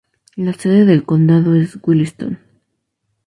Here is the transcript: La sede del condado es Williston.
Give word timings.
La 0.35 0.53
sede 0.53 0.85
del 0.85 1.03
condado 1.05 1.53
es 1.53 1.77
Williston. 1.79 2.39